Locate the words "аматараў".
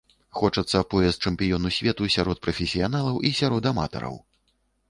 3.75-4.19